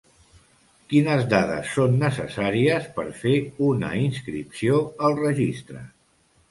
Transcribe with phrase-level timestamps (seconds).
[0.93, 3.35] Quines dades són necessàries per fer
[3.69, 5.89] una inscripció al registre?